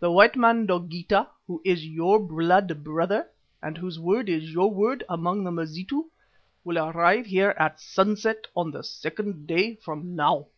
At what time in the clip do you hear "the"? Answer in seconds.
0.00-0.12, 5.44-5.50, 8.70-8.84